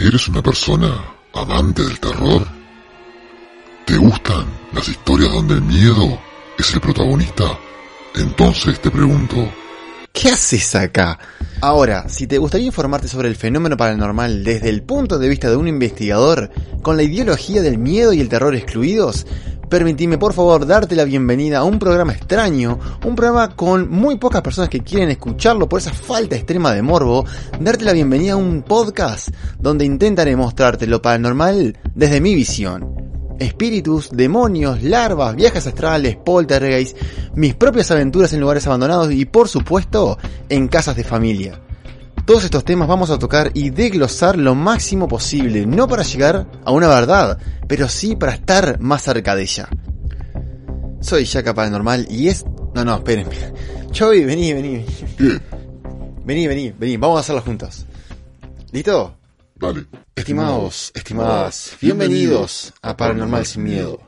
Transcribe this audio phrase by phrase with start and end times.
[0.00, 0.88] ¿Eres una persona
[1.34, 2.46] amante del terror?
[3.84, 6.18] ¿Te gustan las historias donde el miedo
[6.58, 7.58] es el protagonista?
[8.14, 9.36] Entonces te pregunto,
[10.10, 11.18] ¿Qué haces acá?
[11.60, 15.56] Ahora, si te gustaría informarte sobre el fenómeno paranormal desde el punto de vista de
[15.56, 19.26] un investigador, con la ideología del miedo y el terror excluidos,
[19.70, 24.42] permitime por favor darte la bienvenida a un programa extraño, un programa con muy pocas
[24.42, 27.24] personas que quieren escucharlo por esa falta extrema de morbo,
[27.60, 29.28] darte la bienvenida a un podcast
[29.58, 32.94] donde intentaré mostrarte lo paranormal desde mi visión.
[33.38, 36.98] Espíritus, demonios, larvas, viajes astrales, poltergeist,
[37.34, 40.18] mis propias aventuras en lugares abandonados y por supuesto
[40.48, 41.60] en casas de familia.
[42.30, 46.70] Todos estos temas vamos a tocar y desglosar lo máximo posible, no para llegar a
[46.70, 49.68] una verdad, pero sí para estar más cerca de ella.
[51.00, 52.44] Soy Yaka Paranormal y es...
[52.72, 53.34] No, no, espérenme.
[53.90, 54.86] Chovy, vení, vení.
[55.18, 55.40] ¿qué?
[56.24, 56.96] Vení, vení, vení.
[56.98, 57.84] Vamos a hacerlo juntos.
[58.70, 59.16] ¿Listo?
[59.56, 59.86] Dale.
[60.14, 63.98] Estimados, estimadas, bienvenidos a Paranormal Sin Miedo.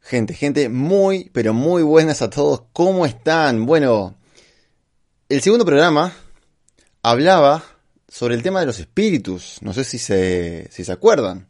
[0.00, 2.64] Gente, gente, muy, pero muy buenas a todos.
[2.72, 3.66] ¿Cómo están?
[3.66, 4.16] Bueno,
[5.28, 6.12] el segundo programa
[7.02, 7.64] hablaba
[8.08, 9.58] sobre el tema de los espíritus.
[9.62, 11.48] No sé si se, si se acuerdan.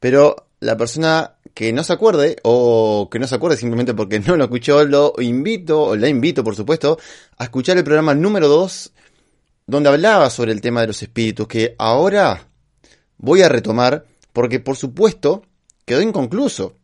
[0.00, 4.36] Pero la persona que no se acuerde, o que no se acuerde simplemente porque no
[4.36, 6.98] lo escuchó, lo invito, o la invito por supuesto,
[7.38, 8.92] a escuchar el programa número 2,
[9.66, 12.48] donde hablaba sobre el tema de los espíritus, que ahora
[13.18, 15.42] voy a retomar, porque por supuesto
[15.84, 16.76] quedó inconcluso.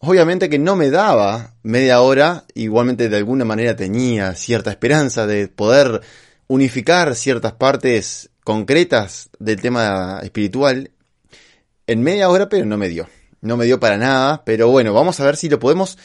[0.00, 5.48] Obviamente que no me daba media hora, igualmente de alguna manera tenía cierta esperanza de
[5.48, 6.02] poder
[6.48, 10.90] unificar ciertas partes concretas del tema espiritual
[11.86, 13.08] en media hora, pero no me dio.
[13.40, 15.96] No me dio para nada, pero bueno, vamos a ver si lo podemos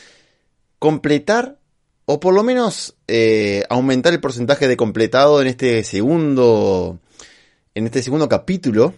[0.77, 1.57] completar
[2.05, 6.99] o por lo menos eh, aumentar el porcentaje de completado en este segundo
[7.75, 8.93] en este segundo capítulo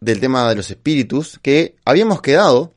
[0.00, 2.74] del tema de los espíritus que habíamos quedado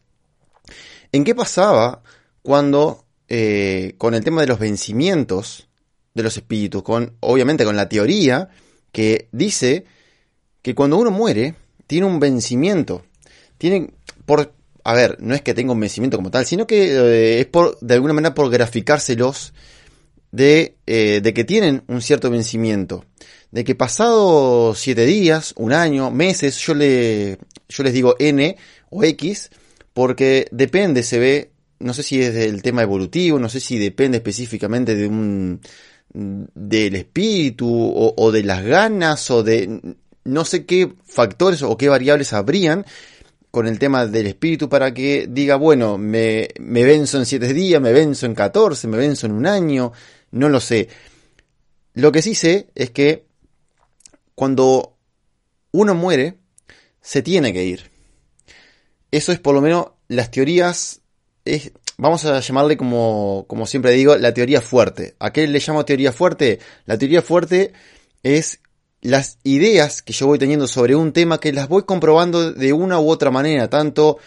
[1.12, 2.02] en qué pasaba
[2.42, 5.69] cuando eh, con el tema de los vencimientos
[6.14, 8.50] de los espíritus, con obviamente con la teoría
[8.92, 9.86] que dice
[10.62, 11.56] que cuando uno muere
[11.88, 13.04] tiene un vencimiento,
[13.58, 13.92] tiene
[14.26, 14.54] por
[14.84, 17.78] a ver, no es que tenga un vencimiento como tal, sino que eh, es por
[17.80, 19.54] de alguna manera por graficárselos
[20.32, 23.06] de, eh, de que tienen un cierto vencimiento,
[23.52, 27.38] de que pasado siete días, un año, meses, yo le
[27.68, 28.58] yo les digo n
[28.90, 29.50] o x
[29.94, 34.18] porque depende, se ve, no sé si es del tema evolutivo, no sé si depende
[34.18, 35.62] específicamente de un
[36.14, 42.34] del espíritu o, de las ganas o de no sé qué factores o qué variables
[42.34, 42.86] habrían
[43.52, 47.82] con el tema del espíritu para que diga, bueno, me, me venzo en siete días,
[47.82, 49.92] me venzo en 14, me venzo en un año,
[50.32, 50.88] no lo sé.
[51.94, 53.26] Lo que sí sé es que
[54.36, 54.96] cuando
[55.72, 56.38] uno muere,
[57.02, 57.90] se tiene que ir.
[59.12, 61.02] Eso es por lo menos las teorías,
[61.46, 65.16] es, vamos a llamarle como, como siempre digo, la teoría fuerte.
[65.20, 66.60] ¿A qué le llamo teoría fuerte?
[66.86, 67.74] La teoría fuerte
[68.24, 68.62] es
[69.02, 73.00] las ideas que yo voy teniendo sobre un tema que las voy comprobando de una
[73.00, 74.18] u otra manera, tanto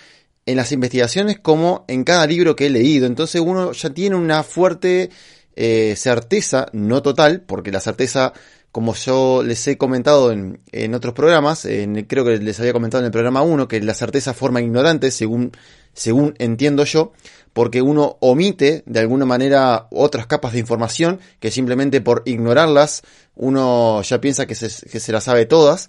[0.44, 3.06] en las investigaciones como en cada libro que he leído.
[3.06, 5.10] Entonces uno ya tiene una fuerte
[5.56, 8.34] eh, certeza, no total, porque la certeza,
[8.70, 13.00] como yo les he comentado en, en otros programas, en, creo que les había comentado
[13.00, 15.52] en el programa 1, que la certeza forma ignorante, según,
[15.94, 17.12] según entiendo yo,
[17.52, 23.02] porque uno omite de alguna manera otras capas de información que simplemente por ignorarlas
[23.34, 25.88] uno ya piensa que se, que se las sabe todas.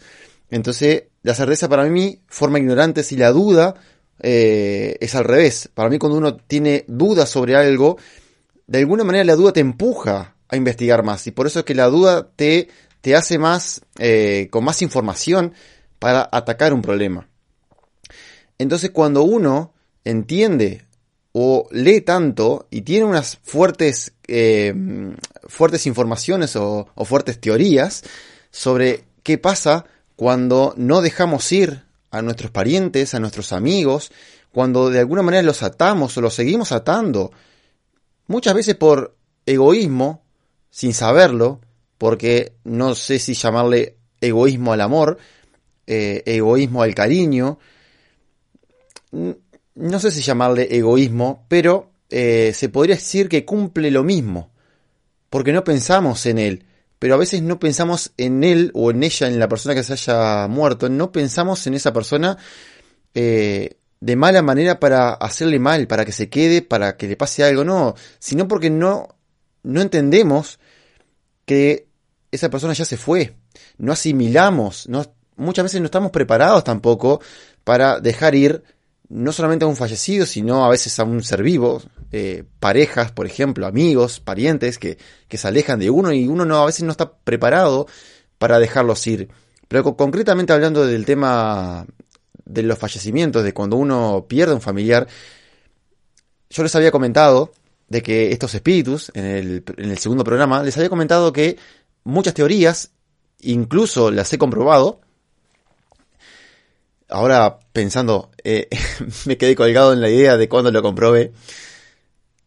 [0.49, 3.75] Entonces la certeza para mí forma ignorante si la duda
[4.19, 5.69] eh, es al revés.
[5.73, 7.97] Para mí cuando uno tiene dudas sobre algo,
[8.67, 11.75] de alguna manera la duda te empuja a investigar más y por eso es que
[11.75, 12.67] la duda te,
[13.01, 15.53] te hace más, eh, con más información
[15.99, 17.27] para atacar un problema.
[18.57, 19.73] Entonces cuando uno
[20.05, 20.85] entiende
[21.33, 24.73] o lee tanto y tiene unas fuertes, eh,
[25.47, 28.03] fuertes informaciones o, fuertes teorías
[28.51, 34.11] sobre qué pasa cuando no dejamos ir a nuestros parientes, a nuestros amigos,
[34.51, 37.31] cuando de alguna manera los atamos o los seguimos atando,
[38.27, 39.15] muchas veces por
[39.47, 40.21] egoísmo,
[40.69, 41.59] sin saberlo,
[41.97, 45.17] porque no sé si llamarle egoísmo al amor,
[45.87, 47.57] eh, egoísmo al cariño,
[49.75, 54.51] no sé si llamarle egoísmo, pero eh, se podría decir que cumple lo mismo,
[55.29, 56.65] porque no pensamos en él,
[56.99, 59.93] pero a veces no pensamos en él o en ella, en la persona que se
[59.93, 62.37] haya muerto, no pensamos en esa persona
[63.13, 67.43] eh, de mala manera para hacerle mal, para que se quede, para que le pase
[67.43, 69.15] algo, no, sino porque no,
[69.63, 70.59] no entendemos
[71.45, 71.87] que
[72.31, 73.35] esa persona ya se fue,
[73.77, 75.05] no asimilamos, no
[75.35, 77.21] muchas veces no estamos preparados tampoco
[77.63, 78.63] para dejar ir
[79.13, 81.81] no solamente a un fallecido, sino a veces a un ser vivo,
[82.11, 86.57] eh, parejas, por ejemplo, amigos, parientes que, que se alejan de uno y uno no,
[86.57, 87.85] a veces no está preparado
[88.39, 89.29] para dejarlos ir.
[89.67, 91.85] Pero concretamente hablando del tema
[92.43, 95.07] de los fallecimientos, de cuando uno pierde un familiar,
[96.49, 97.53] yo les había comentado
[97.89, 101.57] de que estos espíritus, en el, en el segundo programa, les había comentado que
[102.03, 102.89] muchas teorías,
[103.41, 105.01] incluso las he comprobado,
[107.13, 108.67] ahora pensando, eh,
[109.25, 111.31] me quedé colgado en la idea de cuando lo comprobé.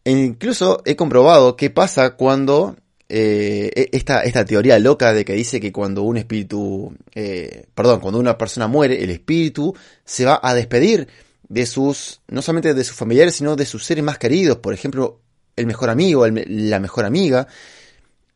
[0.05, 2.77] E incluso he comprobado qué pasa cuando
[3.09, 8.01] eh, e, esta, esta teoría loca de que dice que cuando un espíritu, eh, perdón,
[8.01, 9.75] cuando una persona muere, el espíritu
[10.05, 11.09] se va a despedir
[11.49, 15.21] de sus, no solamente de sus familiares, sino de sus seres más queridos, por ejemplo,
[15.55, 17.47] el mejor amigo, la mejor amiga,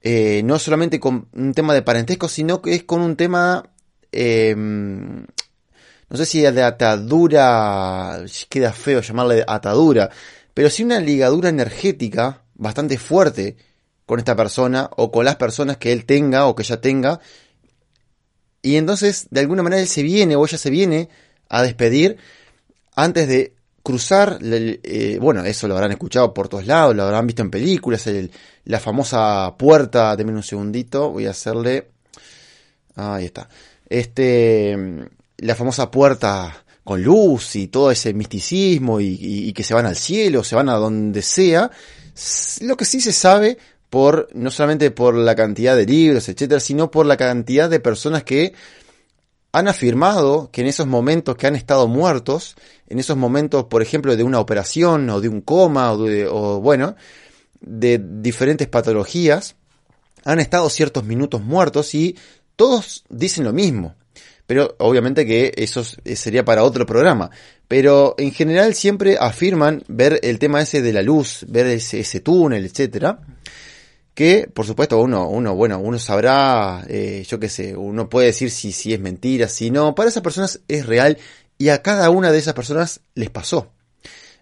[0.03, 3.69] no solamente con un tema de parentesco, sino que es con un tema
[4.13, 5.27] em,
[6.11, 10.11] no sé si de atadura, queda feo llamarle atadura,
[10.53, 13.57] pero sí una ligadura energética bastante fuerte
[14.07, 17.21] con esta persona o con las personas que él tenga o que ella tenga.
[18.61, 21.09] Y entonces, de alguna manera, él se viene o ella se viene
[21.49, 22.19] a despedir
[22.97, 27.43] antes de cruzar, eh, bueno, eso lo habrán escuchado por todos lados, lo habrán visto
[27.43, 28.09] en películas,
[28.65, 31.91] la famosa puerta, denme un segundito, voy a hacerle,
[32.97, 33.49] ahí está,
[33.89, 34.77] este,
[35.41, 40.45] la famosa puerta con luz y todo ese misticismo y, que se van al cielo,
[40.45, 41.71] se van a donde sea,
[42.61, 43.59] lo que sí se sabe
[43.89, 48.25] por, no solamente por la cantidad de libros, etcétera, sino por la cantidad de personas
[48.25, 48.55] que
[49.53, 52.57] han afirmado que en esos momentos que han estado muertos,
[52.89, 56.95] en esos momentos, por ejemplo, de una operación o de un coma o, o bueno,
[57.61, 59.57] de diferentes patologías,
[60.25, 62.17] han estado ciertos minutos muertos y
[62.57, 63.97] todos dicen lo mismo
[64.47, 67.31] pero obviamente que eso eh, sería para otro programa.
[67.69, 72.65] Pero en general siempre afirman ver el tema ese de la luz, ver ese, túnel,
[72.65, 73.21] etcétera.
[74.13, 78.51] Que, por supuesto, uno, uno, bueno, uno sabrá, eh, yo qué sé, uno puede decir
[78.51, 79.95] si, si es mentira, si no.
[79.95, 81.17] Para esas personas es real
[81.57, 83.73] y a cada una de esas personas les pasó.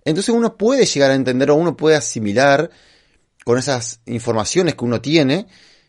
[0.04, 2.70] Entonces uno puede llegar a entender o uno puede asimilar
[3.44, 5.48] con esas informaciones que uno tiene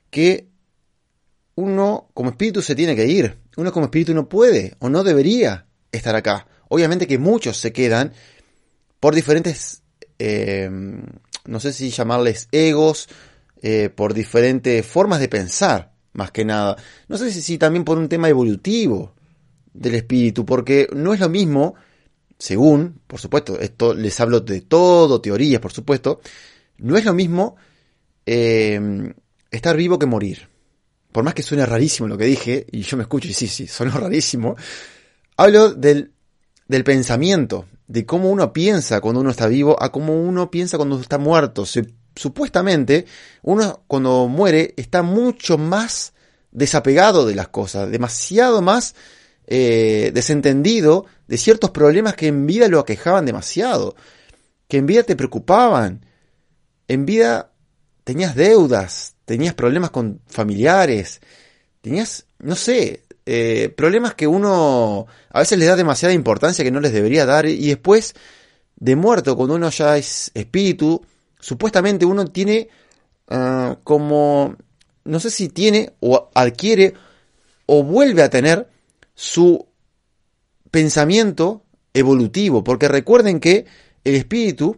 [0.09, 0.49] que
[1.55, 5.67] uno como espíritu se tiene que ir uno como espíritu no puede o no debería
[5.91, 6.47] estar acá.
[6.69, 8.13] Obviamente que muchos se quedan
[8.99, 9.83] por diferentes,
[10.17, 10.69] eh,
[11.45, 13.09] no sé si llamarles egos,
[13.61, 16.77] eh, por diferentes formas de pensar, más que nada.
[17.07, 19.13] No sé si, también por un tema evolutivo
[19.73, 21.75] del espíritu, porque no es lo mismo,
[22.37, 26.21] según, por supuesto, esto les hablo de todo, teorías, por supuesto,
[26.77, 27.55] no es lo mismo
[28.25, 29.13] eh,
[29.51, 30.48] estar vivo que morir
[31.11, 33.67] por más que suene rarísimo lo que dije, y yo me escucho y sí, sí,
[33.67, 34.55] sonó rarísimo,
[35.37, 36.11] hablo del,
[36.67, 40.99] del pensamiento, de cómo uno piensa cuando uno está vivo a cómo uno piensa cuando
[40.99, 41.65] está muerto.
[42.15, 43.05] supuestamente,
[43.41, 46.13] uno cuando muere está mucho más
[46.51, 48.95] desapegado de las cosas, demasiado más
[49.47, 53.95] eh, desentendido de ciertos problemas que en vida lo aquejaban demasiado,
[54.67, 56.05] que en vida te preocupaban,
[56.87, 57.51] en vida
[58.03, 61.21] tenías deudas, tenías problemas con familiares,
[61.81, 66.79] tenías, no sé, eh, problemas que uno a veces le da demasiada importancia que no
[66.79, 68.15] les debería dar y después
[68.77, 71.05] de muerto, cuando uno ya es espíritu,
[71.39, 72.69] supuestamente uno tiene
[73.27, 74.55] ah, como,
[75.03, 76.95] no sé si tiene o adquiere
[77.67, 78.67] o vuelve a tener
[79.13, 79.63] su
[80.71, 81.61] pensamiento
[81.93, 83.67] evolutivo, porque recuerden que
[84.03, 84.77] el espíritu,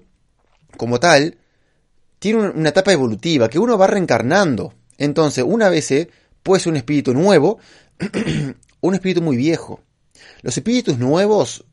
[0.76, 1.38] como tal,
[2.22, 4.76] tiene una etapa evolutiva, que uno va reencarnando.
[5.00, 5.92] Entonces, una vez
[6.44, 7.58] puede ser un espíritu nuevo,
[8.82, 9.82] un espíritu muy viejo.
[10.44, 11.66] Los espíritus nuevos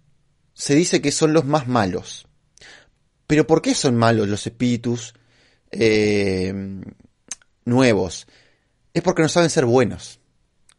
[0.54, 2.26] se dice que son los más malos.
[3.26, 5.12] Pero ¿por qué son malos los espíritus
[5.70, 6.80] eh,
[7.66, 8.26] nuevos?
[8.94, 10.18] Es porque no saben ser buenos.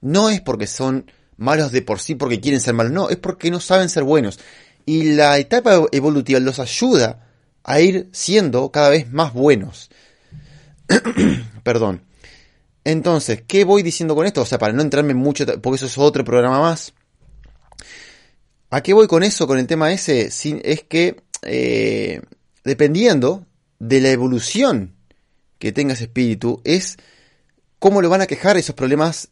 [0.02, 3.52] No es porque son malos de por sí porque quieren ser malos, no, es porque
[3.52, 4.40] no saben ser buenos.
[4.88, 7.29] Y la etapa evolutiva los ayuda
[7.70, 9.92] a ir siendo cada vez más buenos.
[11.64, 12.04] Perdón.
[12.84, 14.42] Entonces, ¿qué voy diciendo con esto?
[14.42, 16.94] O sea, para no entrarme mucho, porque eso es otro programa más.
[18.72, 20.32] ¿A qué voy con eso, con el tema ese?
[20.64, 22.22] Es que, eh,
[22.64, 23.46] dependiendo
[23.78, 24.96] de la evolución
[25.60, 26.98] que tenga ese espíritu, es
[27.78, 29.30] cómo lo van a quejar esos problemas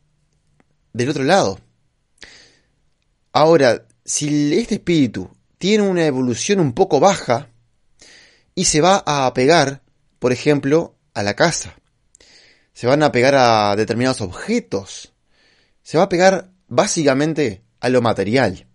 [0.93, 1.59] del otro lado.
[3.33, 5.27] Ahora, si este espíritu
[5.57, 7.49] tiene una evolución un poco baja,
[8.57, 9.83] y se va a apegar,
[10.17, 11.75] por ejemplo, a la casa.
[12.73, 15.13] Se van a pegar a determinados objetos.
[15.83, 18.65] Se va a pegar básicamente a lo material.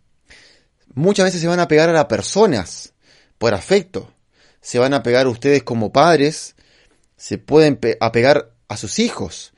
[0.94, 2.94] Muchas veces se van a pegar a las personas
[3.38, 4.14] por afecto.
[4.60, 6.54] Se van a pegar ustedes como padres,
[7.16, 9.52] se pueden apegar a sus hijos.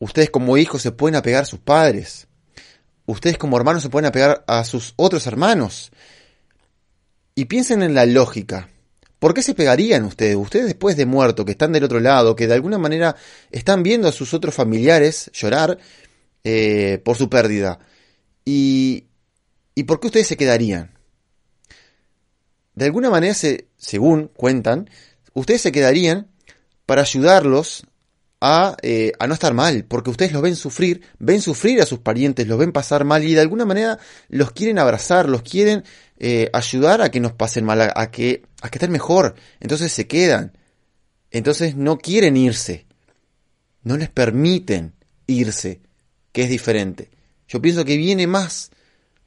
[0.00, 2.26] Ustedes como hijos se pueden apegar a sus padres.
[3.06, 5.92] Ustedes como hermanos se pueden apegar a sus otros hermanos.
[7.36, 8.70] Y piensen en la lógica.
[9.18, 10.36] ¿Por qué se pegarían ustedes?
[10.36, 13.16] Ustedes después de muerto, que están del otro lado, que de alguna manera
[13.50, 15.78] están viendo a sus otros familiares llorar
[16.44, 17.80] eh, por su pérdida.
[18.44, 19.06] Y,
[19.74, 20.96] ¿Y por qué ustedes se quedarían?
[22.74, 24.88] De alguna manera, se, según cuentan,
[25.34, 26.28] ustedes se quedarían
[26.86, 27.87] para ayudarlos
[28.40, 31.98] a, eh, a, no estar mal, porque ustedes los ven sufrir, ven sufrir a sus
[31.98, 35.84] parientes, los ven pasar mal y de alguna manera los quieren abrazar, los quieren
[36.18, 39.34] eh, ayudar a que nos pasen mal, a, que, a que estén mejor.
[39.60, 40.56] Entonces se quedan.
[41.30, 42.86] Entonces no quieren irse.
[43.82, 44.94] No les permiten
[45.26, 45.80] irse,
[46.32, 47.10] que es diferente.
[47.48, 48.70] Yo pienso que viene más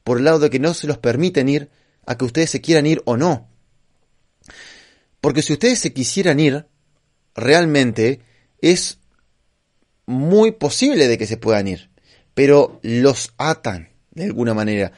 [0.03, 1.69] por el lado de que no se los permiten ir
[2.05, 3.49] a que ustedes se quieran ir o no.
[5.19, 6.65] Porque si ustedes se quisieran ir,
[7.35, 8.21] realmente
[8.61, 8.99] es
[10.05, 11.89] muy posible de que se puedan ir,
[12.33, 14.91] pero los atan de alguna manera.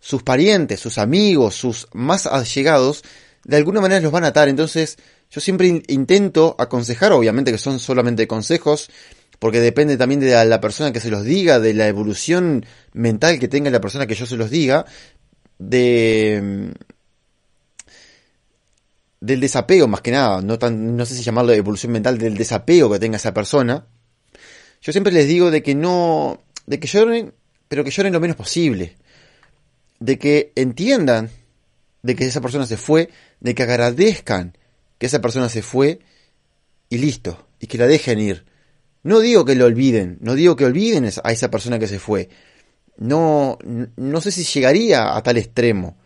[0.00, 3.04] Sus parientes, sus amigos, sus más allegados,
[3.44, 4.48] de alguna manera los van a atar.
[4.48, 4.98] Entonces,
[5.30, 8.90] yo siempre intento aconsejar, obviamente que son solamente consejos,
[9.38, 13.48] porque depende también de la persona que se los diga, de la evolución mental que
[13.48, 14.86] tenga la persona que yo se los diga,
[15.58, 16.72] de
[19.22, 22.90] del desapego más que nada, no tan, no sé si llamarlo evolución mental, del desapego
[22.90, 23.86] que tenga esa persona,
[24.82, 27.32] yo siempre les digo de que no, de que lloren,
[27.68, 28.96] pero que lloren lo menos posible.
[30.00, 31.30] De que entiendan
[32.02, 33.08] de que esa persona se fue,
[33.40, 34.58] de que agradezcan
[34.98, 36.00] que esa persona se fue
[36.88, 38.44] y listo, y que la dejen ir.
[39.04, 42.28] No digo que lo olviden, no digo que olviden a esa persona que se fue.
[42.96, 43.58] No,
[43.96, 45.96] no sé si llegaría a tal extremo.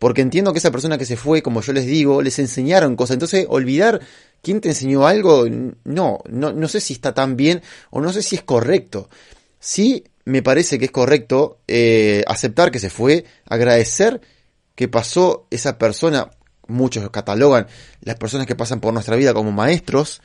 [0.00, 3.16] Porque entiendo que esa persona que se fue, como yo les digo, les enseñaron cosas.
[3.16, 4.00] Entonces, olvidar
[4.40, 5.44] quién te enseñó algo,
[5.84, 9.10] no, no, no sé si está tan bien o no sé si es correcto.
[9.58, 14.22] Sí me parece que es correcto eh, aceptar que se fue, agradecer
[14.74, 16.30] que pasó esa persona,
[16.66, 17.66] muchos catalogan
[18.00, 20.22] las personas que pasan por nuestra vida como maestros,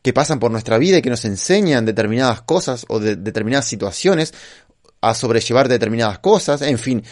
[0.00, 4.32] que pasan por nuestra vida y que nos enseñan determinadas cosas o de determinadas situaciones
[5.02, 7.04] a sobrellevar determinadas cosas, en fin,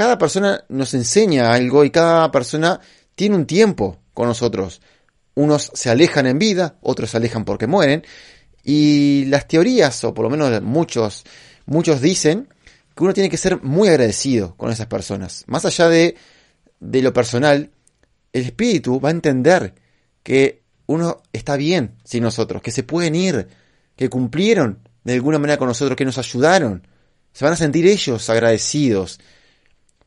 [0.00, 2.80] cada persona nos enseña algo y cada persona
[3.14, 4.80] tiene un tiempo con nosotros.
[5.34, 8.02] Unos se alejan en vida, otros se alejan porque mueren.
[8.64, 11.26] Y las teorías, o por lo menos muchos,
[11.66, 12.48] muchos dicen
[12.96, 15.44] que uno tiene que ser muy agradecido con esas personas.
[15.48, 16.16] Más allá de,
[16.78, 17.70] de lo personal,
[18.32, 19.74] el espíritu va a entender
[20.22, 23.48] que uno está bien sin nosotros, que se pueden ir,
[23.96, 26.86] que cumplieron de alguna manera con nosotros, que nos ayudaron.
[27.34, 29.20] Se van a sentir ellos agradecidos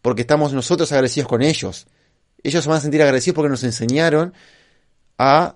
[0.04, 1.88] porque estamos nosotros agradecidos con ellos.
[2.44, 4.34] Ellos se van a sentir agradecidos porque nos enseñaron
[5.18, 5.56] a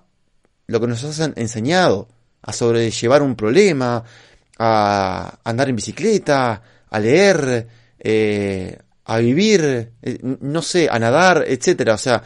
[0.66, 2.08] lo que nos han enseñado,
[2.40, 4.02] a sobrellevar un problema,
[4.58, 11.92] a andar en bicicleta, a leer, eh, a vivir, eh, no sé, a nadar, etcétera.
[11.92, 12.22] O sea,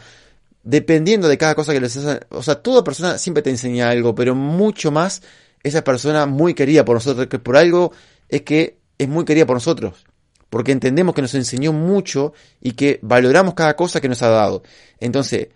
[0.63, 4.15] dependiendo de cada cosa que les hacen, o sea, toda persona siempre te enseña algo,
[4.15, 5.23] pero mucho más
[5.61, 7.91] esa persona muy querida por nosotros, que por algo
[8.29, 10.05] es que es muy querida por nosotros
[10.53, 12.31] porque entendemos que nos enseñó mucho
[12.61, 14.61] y que valoramos cada cosa que nos ha dado.
[14.99, 15.47] Entonces,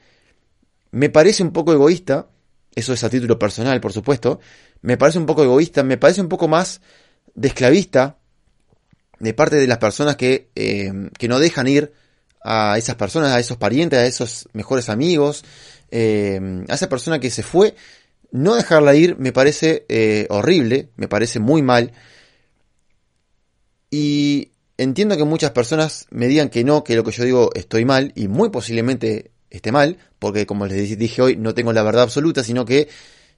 [0.89, 2.30] me parece un poco egoísta,
[2.74, 4.39] eso es a título personal, por supuesto,
[4.82, 6.82] me parece un poco egoísta, me parece un poco más
[7.36, 8.18] de esclavista
[9.20, 11.94] de parte de las personas que, eh, que no dejan ir
[12.44, 15.46] a esas personas, a esos parientes, a esos mejores amigos,
[15.92, 17.75] eh, a esa persona que se fue,
[18.32, 21.94] no dejarla ir me parece eh, horrible, me parece muy mal.
[24.77, 28.12] Entiendo que muchas personas me digan que no, que lo que yo digo estoy mal,
[28.15, 32.43] y muy posiblemente esté mal, porque como les dije hoy, no tengo la verdad absoluta,
[32.43, 32.88] sino que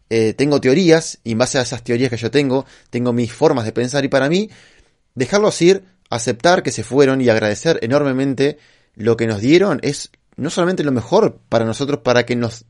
[0.09, 3.65] eh, tengo teorías, y en base a esas teorías que yo tengo, tengo mis formas
[3.65, 4.49] de pensar, y para mí,
[5.15, 8.57] dejarlos ir, aceptar que se fueron y agradecer enormemente
[8.95, 12.65] lo que nos dieron es no solamente lo mejor para nosotros, para que nos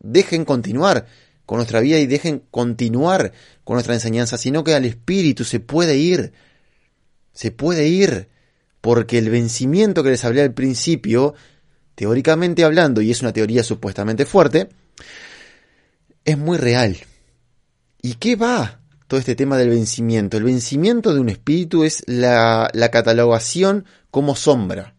[0.00, 1.06] dejen continuar
[1.44, 3.32] con nuestra vida y dejen continuar
[3.64, 6.32] con nuestra enseñanza, sino que al espíritu se puede ir
[7.40, 8.28] se puede ir,
[8.82, 11.32] porque el vencimiento que les hablé al principio,
[11.94, 14.68] teóricamente hablando, y es una teoría supuestamente fuerte,
[16.22, 16.98] es muy real.
[18.02, 20.36] ¿Y qué va todo este tema del vencimiento?
[20.36, 24.94] El vencimiento de un espíritu es la, catalogación como sombra.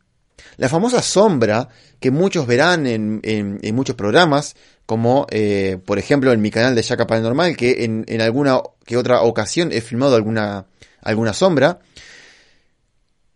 [0.58, 1.70] La famosa sombra
[2.00, 4.56] que muchos verán en, muchos programas,
[4.88, 8.98] como eh, por ejemplo en mi canal de Yaka Paranormal, que en, en, alguna que
[8.98, 10.66] otra ocasión he filmado alguna,
[11.04, 11.82] alguna sombra,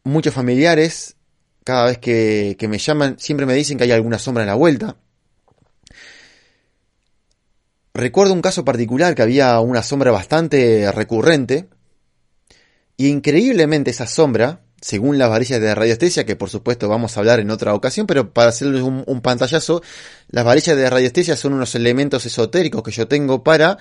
[0.06, 1.16] Muchos familiares,
[1.64, 4.98] cada vez que, me llaman, siempre me dicen que hay alguna sombra en la vuelta.
[7.92, 11.70] Recuerdo un caso particular que había una sombra bastante recurrente
[12.98, 17.40] y increíblemente esa sombra, según las varillas de radiestesia, que por supuesto vamos a hablar
[17.40, 19.82] en otra ocasión, pero para hacerles un, pantallazo,
[20.30, 23.80] las varillas de radiestesia son unos elementos esotéricos que yo tengo para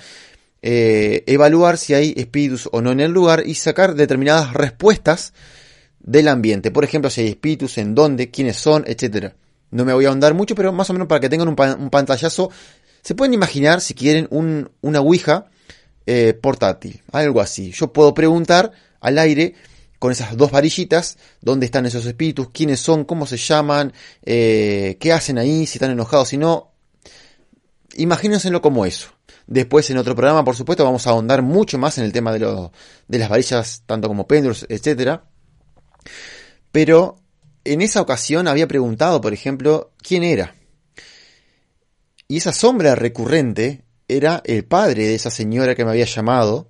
[0.63, 5.35] eh, evaluar si hay espíritus o no en el lugar y sacar determinadas respuestas
[6.05, 6.71] del ambiente.
[6.71, 9.35] Por ejemplo, si hay espíritus, en dónde, quiénes son, etcétera.
[9.71, 12.51] No me voy a ahondar mucho, pero más o menos para que tengan un pantallazo
[13.05, 15.47] se pueden imaginar, si quieren, un, una Ouija
[16.07, 17.71] eh, portátil, algo así.
[17.71, 19.55] Yo puedo preguntar al aire
[19.99, 23.93] con esas dos varillitas, dónde están esos espíritus, quiénes son, cómo se llaman,
[24.23, 26.73] eh, qué hacen ahí, si están enojados, si no.
[27.97, 29.11] Imagínenselo como eso.
[29.47, 32.71] Después en otro programa, por supuesto, vamos a ahondar mucho más en el tema de,
[33.09, 35.21] de las varillas, tanto como péndulos, etc.
[36.73, 37.17] Pero
[37.65, 40.55] en esa ocasión había preguntado, por ejemplo, quién era.
[42.29, 46.69] Y esa sombra recurrente era el padre de esa señora que me había llamado,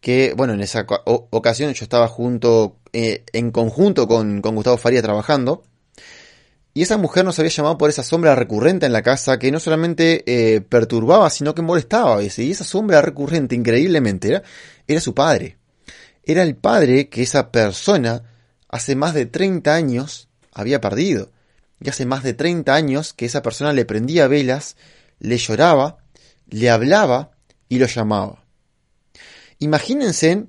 [0.00, 5.64] que, bueno, en esa ocasión yo estaba junto, eh, en conjunto con, Gustavo Faría trabajando,
[6.74, 9.58] y esa mujer nos había llamado por esa sombra recurrente en la casa que no
[9.60, 12.22] solamente eh, perturbaba, sino que molestaba.
[12.22, 14.42] Y esa sombra recurrente, increíblemente, era,
[14.86, 15.56] era su padre.
[16.22, 18.22] Era el padre que esa persona
[18.68, 21.30] hace más de 30 años había perdido
[21.80, 24.76] y hace más de 30 años que esa persona le prendía velas,
[25.18, 25.98] le lloraba,
[26.48, 27.32] le hablaba
[27.68, 28.44] y lo llamaba.
[29.58, 30.46] Imagínense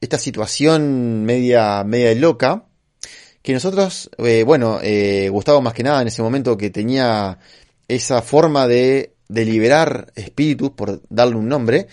[0.00, 2.66] esta situación media, media loca,
[3.42, 7.38] que nosotros, eh, bueno, eh, Gustavo más que nada en ese momento que tenía
[7.88, 11.86] esa forma de, de liberar espíritus, por darle un nombre,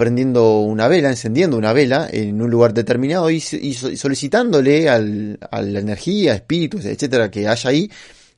[0.00, 5.78] prendiendo una vela, encendiendo una vela en un lugar determinado y, solicitándole al, a la
[5.78, 7.90] energía, espíritus, etcétera, que haya ahí,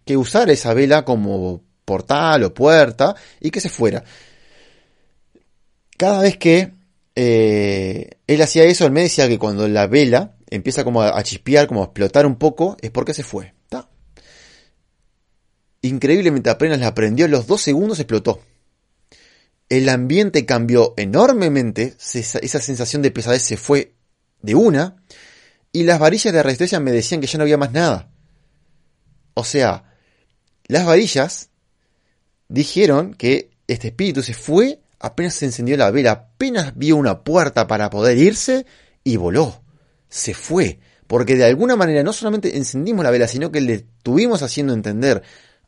[0.04, 4.02] que usara esa vela como portal o puerta y que se fuera.
[5.96, 6.72] Cada vez que
[7.14, 11.68] eh, él hacía eso, él me decía que cuando la vela empieza como a, chispear,
[11.68, 13.54] como a explotar un poco, es porque se fue.
[15.84, 18.40] Increíblemente apenas la prendió, en los dos segundos explotó
[19.68, 23.94] el ambiente cambió enormemente, esa sensación de pesadez se fue
[24.42, 24.96] de una,
[25.72, 28.10] y las varillas de resistencia me decían que ya no había más nada.
[29.34, 29.84] O sea,
[30.66, 31.48] las varillas
[32.48, 37.66] dijeron que este espíritu se fue apenas se encendió la vela, apenas vio una puerta
[37.66, 38.64] para poder irse
[39.04, 39.62] y voló.
[40.08, 40.78] Se fue.
[41.06, 45.22] Porque de alguna manera no solamente encendimos la vela, sino que le tuvimos haciendo entender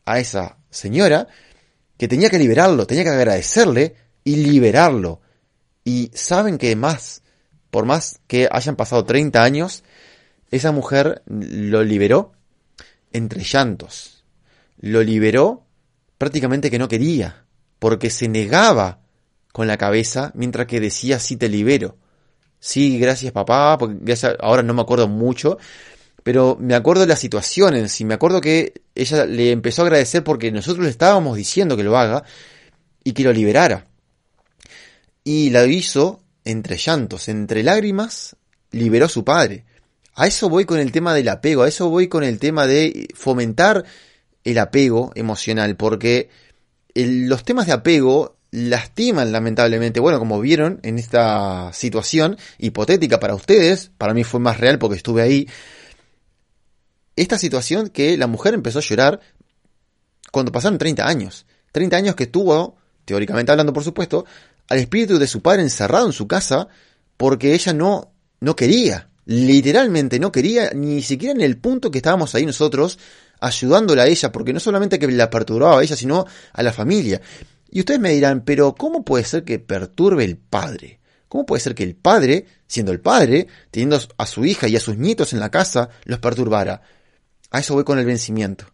[0.06, 1.28] a esa señora
[1.96, 5.20] que tenía que liberarlo, tenía que agradecerle y liberarlo.
[5.84, 7.22] Y saben que más,
[7.70, 9.84] por más que hayan pasado 30 años,
[10.50, 12.32] esa mujer lo liberó
[13.12, 14.24] entre llantos.
[14.78, 15.64] Lo liberó
[16.18, 17.44] prácticamente que no quería,
[17.78, 19.00] porque se negaba
[19.52, 21.96] con la cabeza mientras que decía sí te libero.
[22.58, 25.58] Sí, gracias papá, porque ahora no me acuerdo mucho,
[26.24, 29.84] pero me acuerdo de la situación en sí, me acuerdo que ella le empezó a
[29.84, 32.24] agradecer porque nosotros le estábamos diciendo que lo haga
[33.04, 33.86] y que lo liberara.
[35.22, 38.36] Y la hizo entre llantos, entre lágrimas,
[38.70, 39.64] liberó a su padre.
[40.14, 43.06] A eso voy con el tema del apego, a eso voy con el tema de
[43.14, 43.84] fomentar
[44.44, 46.30] el apego emocional, porque
[46.94, 53.90] los temas de apego lastiman lamentablemente, bueno, como vieron en esta situación hipotética para ustedes,
[53.98, 55.48] para mí fue más real porque estuve ahí,
[57.16, 59.20] esta situación que la mujer empezó a llorar
[60.32, 61.46] cuando pasaron 30 años.
[61.72, 64.24] 30 años que estuvo, teóricamente hablando por supuesto,
[64.68, 66.68] al espíritu de su padre encerrado en su casa
[67.16, 72.34] porque ella no, no quería, literalmente no quería, ni siquiera en el punto que estábamos
[72.34, 72.98] ahí nosotros
[73.40, 77.20] ayudándola a ella, porque no solamente que la perturbaba a ella, sino a la familia.
[77.70, 81.00] Y ustedes me dirán, pero ¿cómo puede ser que perturbe el padre?
[81.28, 84.80] ¿Cómo puede ser que el padre, siendo el padre, teniendo a su hija y a
[84.80, 86.82] sus nietos en la casa, los perturbara?
[87.54, 88.66] A eso voy con el vencimiento.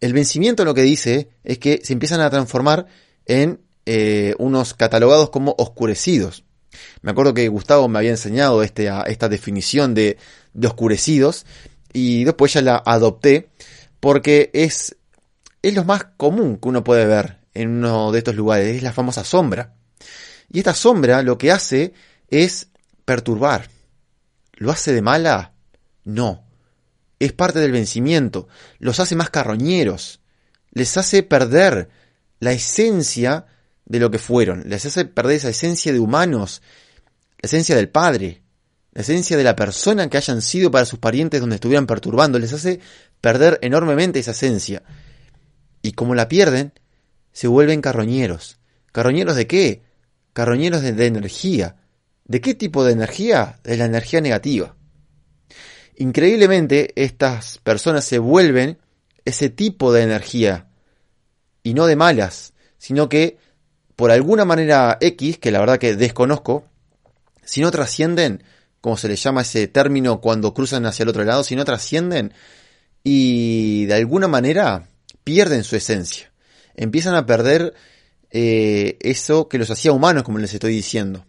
[0.00, 2.86] El vencimiento lo que dice es que se empiezan a transformar
[3.24, 6.44] en eh, unos catalogados como oscurecidos.
[7.02, 10.18] Me acuerdo que Gustavo me había enseñado este, esta definición de,
[10.54, 11.46] de oscurecidos
[11.92, 13.48] y después ya la adopté
[13.98, 14.94] porque es,
[15.60, 18.92] es lo más común que uno puede ver en uno de estos lugares, es la
[18.92, 19.74] famosa sombra.
[20.48, 21.92] Y esta sombra lo que hace
[22.28, 22.68] es
[23.04, 23.68] perturbar.
[24.52, 25.54] ¿Lo hace de mala?
[26.04, 26.45] No
[27.18, 28.48] es parte del vencimiento,
[28.78, 30.20] los hace más carroñeros,
[30.72, 31.88] les hace perder
[32.40, 33.46] la esencia
[33.86, 36.62] de lo que fueron, les hace perder esa esencia de humanos,
[37.40, 38.42] la esencia del Padre,
[38.92, 42.52] la esencia de la persona que hayan sido para sus parientes donde estuvieran perturbando, les
[42.52, 42.80] hace
[43.20, 44.82] perder enormemente esa esencia.
[45.82, 46.72] Y como la pierden,
[47.32, 48.58] se vuelven carroñeros.
[48.92, 49.82] ¿Carroñeros de qué?
[50.32, 51.76] Carroñeros de, de energía.
[52.24, 53.60] ¿De qué tipo de energía?
[53.62, 54.75] De la energía negativa.
[55.96, 58.78] Increíblemente, estas personas se vuelven
[59.24, 60.68] ese tipo de energía.
[61.62, 63.38] Y no de malas, sino que
[63.96, 66.64] por alguna manera X, que la verdad que desconozco,
[67.44, 68.42] si no trascienden,
[68.80, 72.32] como se le llama ese término cuando cruzan hacia el otro lado, si no trascienden
[73.02, 74.88] y de alguna manera
[75.24, 76.30] pierden su esencia.
[76.74, 77.72] Empiezan a perder
[78.30, 81.24] eh, eso que los hacía humanos, como les estoy diciendo.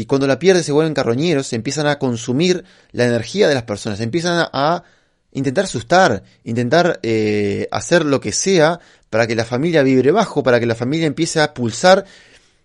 [0.00, 4.00] Y cuando la pierden se vuelven carroñeros, empiezan a consumir la energía de las personas,
[4.00, 4.82] empiezan a,
[5.30, 10.58] intentar asustar, intentar eh, hacer lo que sea para que la familia vibre bajo, para
[10.58, 12.06] que la familia empiece a pulsar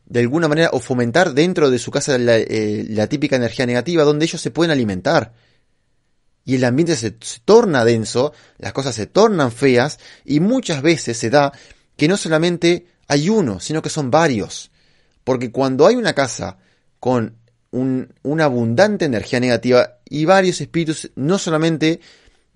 [0.06, 4.24] de alguna manera o fomentar dentro de su casa la, eh, típica energía negativa donde
[4.24, 5.34] ellos se pueden alimentar.
[6.46, 11.18] Y el ambiente se, se torna denso, las cosas se tornan feas y muchas veces
[11.18, 11.52] se da
[11.98, 14.72] que no solamente hay uno, sino que son varios.
[15.26, 16.60] Porque cuando hay una casa
[17.00, 17.38] con
[17.72, 22.00] un, una abundante energía negativa y varios espíritus, no solamente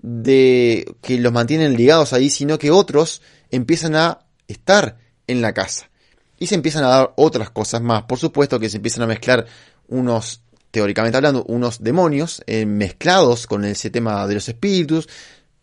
[0.02, 3.22] de que los mantienen ligados ahí, sino que otros
[3.52, 4.98] empiezan a estar
[5.28, 5.90] en la casa.
[6.38, 8.04] Y se empiezan a dar otras cosas más.
[8.04, 9.46] Por supuesto que se empiezan a mezclar
[9.88, 15.10] unos, teóricamente hablando, unos demonios eh, mezclados con ese tema de los espíritus.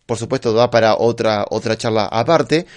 [0.05, 2.67] Por supuesto, da para otra, otra charla aparte.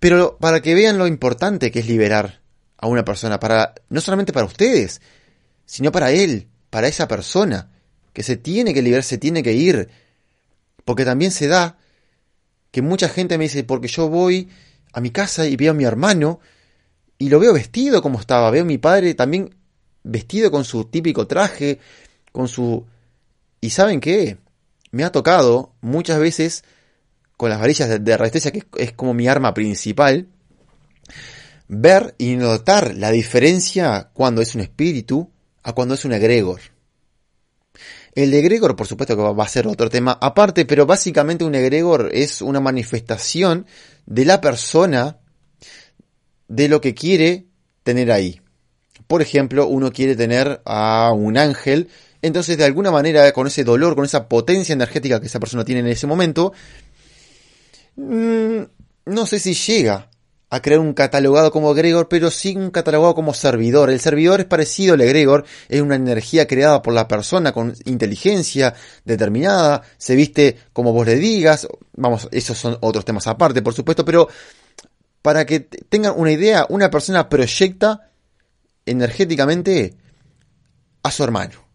[0.00, 2.41] Pero para que vean lo importante que es liberar
[2.82, 5.00] a una persona, para, no solamente para ustedes,
[5.64, 7.70] sino para él, para esa persona,
[8.12, 9.88] que se tiene que liberar, se tiene que ir.
[10.84, 11.78] Porque también se da
[12.72, 14.48] que mucha gente me dice, porque yo voy
[14.92, 16.40] a mi casa y veo a mi hermano
[17.18, 19.54] y lo veo vestido como estaba, veo a mi padre también
[20.02, 21.78] vestido con su típico traje,
[22.32, 22.84] con su...
[23.60, 24.38] ¿Y saben qué?
[24.90, 26.64] Me ha tocado muchas veces
[27.36, 30.26] con las varillas de, de resistencia, que es como mi arma principal,
[31.74, 35.30] ver y notar la diferencia cuando es un espíritu
[35.62, 36.60] a cuando es un egregor.
[38.14, 42.10] El egregor, por supuesto que va a ser otro tema aparte, pero básicamente un egregor
[42.12, 43.64] es una manifestación
[44.04, 45.16] de la persona
[46.46, 47.46] de lo que quiere
[47.82, 48.42] tener ahí.
[49.06, 51.88] Por ejemplo, uno quiere tener a un ángel,
[52.20, 55.80] entonces de alguna manera con ese dolor, con esa potencia energética que esa persona tiene
[55.80, 56.52] en ese momento,
[57.96, 58.60] mm,
[59.06, 60.10] no sé si llega
[60.52, 63.88] a crear un catalogado como egregor, pero sí un catalogado como servidor.
[63.88, 68.74] El servidor es parecido al egregor, es una energía creada por la persona con inteligencia
[69.02, 74.04] determinada, se viste como vos le digas, vamos, esos son otros temas aparte, por supuesto,
[74.04, 74.28] pero
[75.22, 78.10] para que tengan una idea, una persona proyecta
[78.84, 79.96] energéticamente
[81.02, 81.66] a su hermano,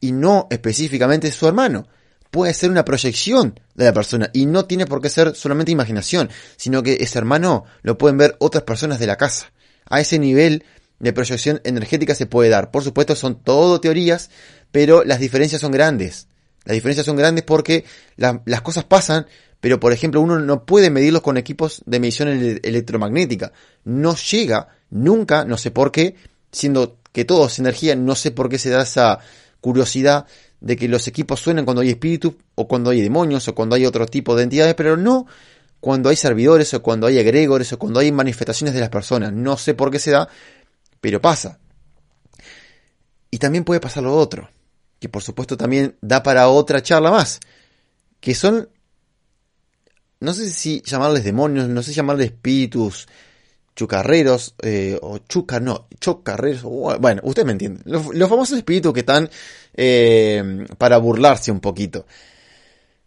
[0.00, 1.86] y no específicamente su hermano
[2.30, 6.30] puede ser una proyección de la persona y no tiene por qué ser solamente imaginación,
[6.56, 9.52] sino que ese hermano lo pueden ver otras personas de la casa.
[9.86, 10.64] A ese nivel
[10.98, 12.70] de proyección energética se puede dar.
[12.70, 14.30] Por supuesto son todo teorías,
[14.70, 16.26] pero las diferencias son grandes.
[16.64, 17.84] Las diferencias son grandes porque
[18.16, 19.26] las cosas pasan,
[19.60, 23.52] pero por ejemplo uno no puede medirlos con equipos de medición electromagnética.
[23.84, 26.16] No llega nunca, no sé por qué,
[26.52, 29.20] siendo que todo es energía, no sé por qué se da esa
[29.60, 30.26] curiosidad
[30.60, 33.86] de que los equipos suenan cuando hay espíritus o cuando hay demonios o cuando hay
[33.86, 35.26] otro tipo de entidades, pero no
[35.80, 39.32] cuando hay servidores o cuando hay egregores o cuando hay manifestaciones de las personas.
[39.32, 40.28] No sé por qué se da,
[41.00, 41.58] pero pasa.
[43.30, 44.50] Y también puede pasar lo otro,
[44.98, 47.40] que por supuesto también da para otra charla más,
[48.20, 48.68] que son,
[50.20, 53.06] no sé si llamarles demonios, no sé si llamarles espíritus,
[53.78, 57.80] chucarreros, eh, o chuca, no, chocarreros, bueno, ustedes me entienden.
[57.84, 59.30] Los, famosos espíritus que están
[59.72, 62.04] eh, para burlarse un poquito.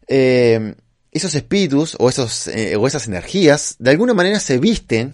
[0.07, 0.73] Eh,
[1.12, 5.13] esos espíritus o, esos, o esas energías de alguna manera se visten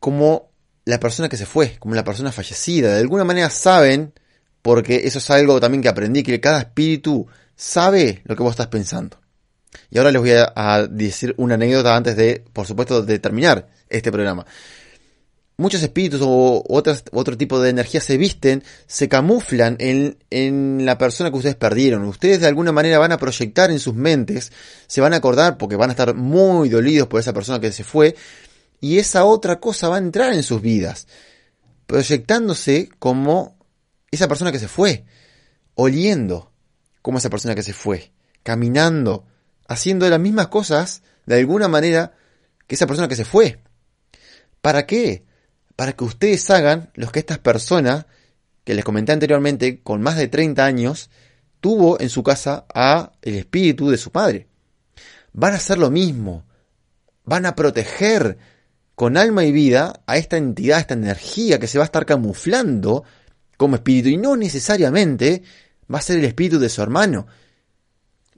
[0.00, 0.50] como
[0.84, 2.94] la persona que se fue, como la persona fallecida.
[2.94, 4.12] De alguna manera saben,
[4.60, 8.66] porque eso es algo también que aprendí, que cada espíritu sabe lo que vos estás
[8.66, 9.20] pensando.
[9.90, 14.12] Y ahora les voy a, decir una anécdota antes de, por supuesto, de terminar este
[14.12, 14.46] programa.
[15.56, 20.98] Muchos espíritus o otras, otro tipo de energía se visten, se camuflan en, en la
[20.98, 22.04] persona que ustedes perdieron.
[22.04, 24.52] Ustedes de alguna manera van a proyectar en sus mentes,
[24.86, 27.82] se van a acordar porque van a estar muy dolidos por esa persona que se
[27.82, 28.14] fue,
[28.80, 31.08] y esa otra cosa va a entrar en sus vidas,
[31.86, 33.58] proyectándose como
[34.10, 35.04] esa persona que se fue,
[35.74, 36.52] oliendo
[37.02, 39.26] como esa persona que se fue, caminando
[39.68, 42.14] haciendo las mismas cosas de alguna manera
[42.66, 43.60] que esa persona que se fue.
[44.60, 45.24] ¿Para qué?
[45.76, 48.06] Para que ustedes hagan lo que estas personas
[48.64, 51.10] que les comenté anteriormente, con más de 30 años,
[51.60, 54.48] tuvo en su casa a el espíritu de su padre.
[55.32, 56.44] Van a hacer lo mismo.
[57.24, 58.36] Van a proteger
[58.94, 62.04] con alma y vida a esta entidad, a esta energía que se va a estar
[62.04, 63.04] camuflando
[63.56, 65.42] como espíritu y no necesariamente
[65.92, 67.26] va a ser el espíritu de su hermano.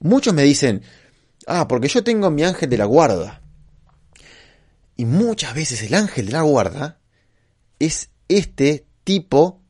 [0.00, 0.82] Muchos me dicen,
[1.50, 3.42] ah, porque yo tengo mi ángel de la guarda.
[4.96, 7.00] Y muchas veces el ángel de la guarda
[7.78, 9.60] es este tipo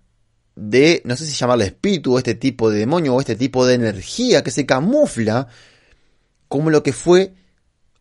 [0.56, 3.74] de, no sé si llamarlo espíritu, o este tipo de demonio, o este tipo de
[3.74, 5.48] energía que se camufla
[6.48, 7.32] como lo que fue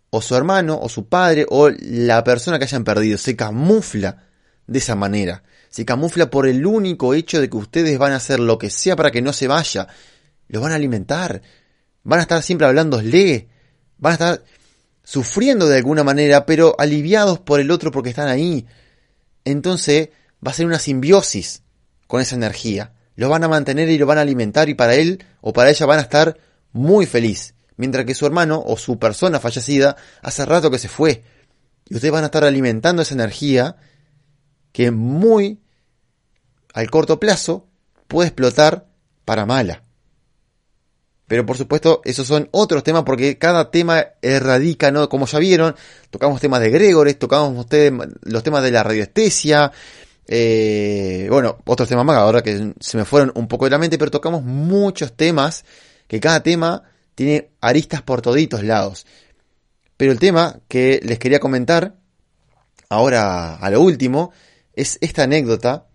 [0.09, 3.17] o su hermano, o su padre, o la persona que hayan perdido.
[3.17, 4.23] Se camufla
[4.65, 5.43] de esa manera.
[5.69, 8.95] Se camufla por el único hecho de que ustedes van a hacer lo que sea
[8.95, 9.87] para que no se vaya.
[10.47, 11.43] Lo van a alimentar.
[12.03, 13.48] Van a estar siempre hablándole.
[13.99, 14.43] Van a estar
[15.03, 18.65] sufriendo de alguna manera, pero aliviados por el otro porque están ahí.
[19.45, 20.09] Entonces
[20.45, 21.63] va a ser una simbiosis
[22.07, 22.93] con esa energía.
[23.15, 25.85] Lo van a mantener y lo van a alimentar y para él o para ella
[25.85, 26.37] van a estar
[26.71, 27.55] muy feliz.
[27.75, 31.23] Mientras que su hermano o su persona fallecida hace rato que se fue.
[31.87, 33.77] Y ustedes van a estar alimentando esa energía
[34.71, 35.59] que muy
[36.73, 37.67] al corto plazo
[38.07, 38.87] puede explotar
[39.25, 39.83] para mala.
[41.29, 45.07] Pero por supuesto, esos son otros temas porque cada tema erradica, ¿no?
[45.07, 45.75] Como ya vieron,
[46.09, 47.67] tocamos temas de Gregores, tocamos
[48.23, 49.71] los temas de la radiestesia,
[50.25, 53.99] eh, bueno, otros temas más ahora que se me fueron un poco de la mente,
[53.99, 55.65] pero tocamos muchos temas
[56.07, 56.81] que cada tema
[57.13, 59.05] tiene aristas por toditos lados.
[59.97, 61.93] Pero el tema que les quería comentar,
[62.89, 64.31] ahora a lo último,
[64.73, 65.85] es esta anécdota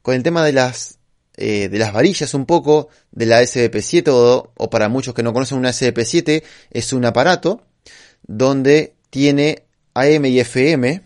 [0.00, 0.97] con el tema de las
[1.40, 5.32] eh, de las varillas un poco de la SBP7 o, o, para muchos que no
[5.32, 7.62] conocen una SBP7 es un aparato
[8.26, 9.62] donde tiene
[9.94, 11.02] AM y FM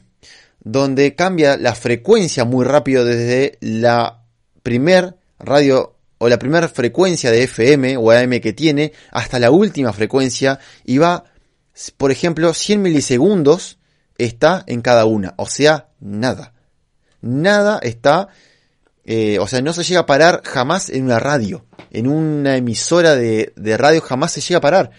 [0.64, 4.24] donde cambia la frecuencia muy rápido desde la
[4.62, 9.92] primer radio o la primera frecuencia de FM o AM que tiene hasta la última
[9.92, 11.24] frecuencia y va,
[11.96, 13.78] por ejemplo, 100 milisegundos
[14.18, 16.54] está en cada una, o sea, nada.
[17.20, 18.28] Nada está
[19.04, 21.64] eh, o sea, no se llega a parar jamás en una radio.
[21.90, 24.90] En una emisora de, de, radio jamás se llega a parar.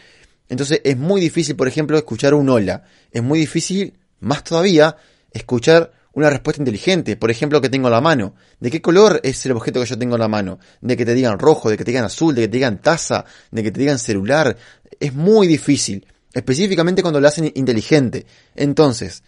[0.50, 2.84] Entonces es muy difícil, por ejemplo, escuchar un hola.
[3.12, 4.98] Es muy difícil, más todavía,
[5.32, 7.16] escuchar una respuesta inteligente.
[7.18, 8.36] Por ejemplo, que tengo en la mano.
[8.60, 10.60] ¿De qué color es el objeto que yo tengo en la mano?
[10.82, 13.26] De que te digan rojo, de que te digan azul, de que te digan taza,
[13.52, 14.56] de que te digan celular.
[15.00, 16.06] Es muy difícil.
[16.34, 18.26] Específicamente cuando lo hacen inteligente.
[18.56, 19.24] Entonces,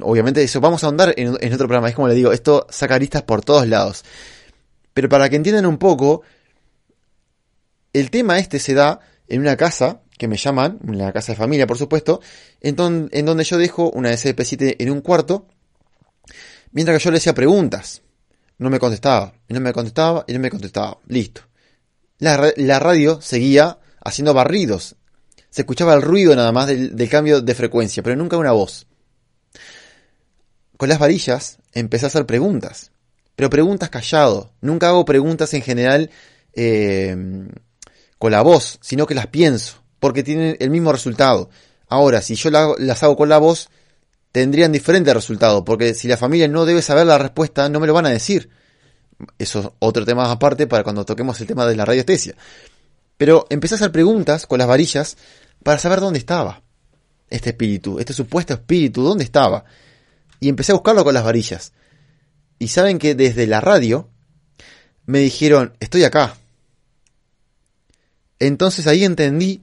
[0.00, 1.88] obviamente eso vamos a ahondar en, otro programa.
[1.88, 4.04] Es como le digo, esto saca aristas por todos lados.
[4.94, 6.22] Pero para que entiendan un poco,
[7.92, 11.66] el tema este se da en una casa que me llaman, una casa de familia
[11.66, 12.20] por supuesto,
[12.60, 15.46] en, en donde yo dejo una SCP-7 en un cuarto,
[16.72, 18.02] mientras que yo le hacía preguntas.
[18.58, 20.98] No me contestaba, y no me contestaba, y no me contestaba.
[21.08, 21.42] Listo.
[22.18, 24.94] La, radio seguía haciendo barridos.
[25.50, 28.86] Se escuchaba el ruido nada más del cambio de frecuencia, pero nunca una voz
[30.82, 32.90] con las varillas empecé a hacer preguntas.
[33.36, 34.50] Pero preguntas callado.
[34.60, 36.10] Nunca hago preguntas en general
[36.54, 37.16] eh,
[38.18, 39.76] con la voz, sino que las pienso.
[40.00, 41.50] Porque tienen el mismo resultado.
[41.86, 43.70] Ahora, si yo las hago con la voz,
[44.32, 45.64] tendrían diferente resultado.
[45.64, 48.50] Porque si la familia no debe saber la respuesta, no me lo van a decir.
[49.38, 52.34] Eso es otro tema aparte para cuando toquemos el tema de la radiestesia.
[53.16, 55.16] Pero empecé a hacer preguntas con las varillas
[55.62, 56.60] para saber dónde estaba
[57.30, 59.64] este espíritu, este supuesto espíritu, dónde estaba
[60.42, 61.72] y empecé a buscarlo con las varillas.
[62.58, 64.10] Y saben que desde la radio
[65.06, 66.36] me dijeron, estoy acá.
[68.40, 69.62] Entonces ahí entendí,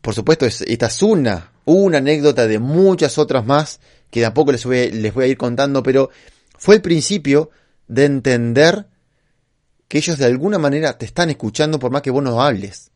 [0.00, 3.78] por supuesto, esta es una, una anécdota de muchas otras más
[4.10, 6.10] que de a poco les voy, les voy a ir contando, pero
[6.58, 7.50] fue el principio
[7.86, 8.88] de entender
[9.86, 12.90] que ellos de alguna manera te están escuchando por más que vos no hables.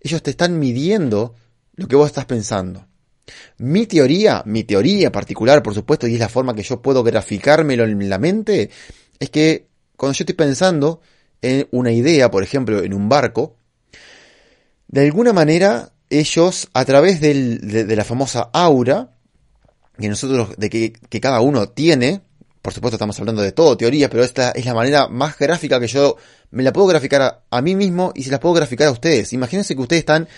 [0.00, 1.34] Ellos te están midiendo
[1.74, 2.86] lo que vos estás pensando.
[3.58, 7.84] Mi teoría, mi teoría particular, por supuesto, y es la forma que yo puedo graficármelo
[7.84, 8.70] en la mente,
[9.18, 11.00] es que cuando yo estoy pensando
[11.40, 13.56] en una idea, por ejemplo, en un barco,
[14.88, 19.10] de alguna manera ellos, a través de, la famosa aura,
[19.98, 22.22] que nosotros, de que, cada uno tiene,
[22.60, 25.86] por supuesto estamos hablando de todo, teoría, pero esta es la manera más gráfica que
[25.86, 26.16] yo
[26.50, 29.32] me la puedo graficar a, mí mismo y se la puedo graficar a ustedes.
[29.32, 30.28] Imagínense que ustedes están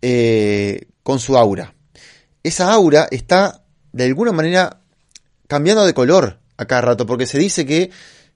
[0.00, 1.74] eh, con su aura
[2.42, 4.80] esa aura está de alguna manera
[5.46, 7.90] cambiando de color a cada rato, porque se dice que,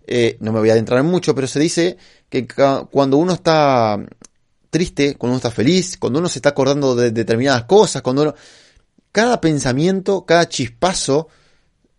[0.06, 1.96] eh, no me voy a adentrar mucho, pero se dice
[2.28, 2.46] que
[2.90, 3.98] cuando uno está
[4.70, 8.34] triste, cuando uno está feliz, cuando uno se está acordando de determinadas cosas, cuando uno...
[9.12, 11.28] Cada pensamiento, cada chispazo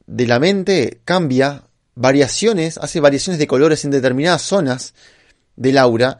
[0.06, 1.64] de la mente cambia
[1.96, 4.94] variaciones, hace variaciones de colores en determinadas zonas
[5.56, 6.20] del aura.